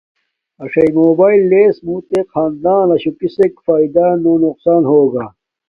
[0.63, 5.25] اݽݽ بوباݵل لس موں تے خنی داناشوہ کسک فایدا نو نقصان ہوگا۔